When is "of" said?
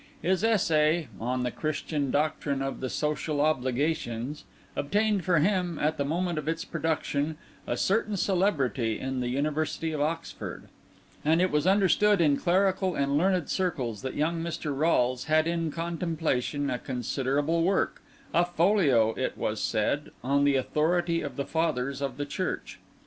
2.63-2.79, 6.39-6.47, 9.91-10.01, 21.21-21.35, 22.01-22.17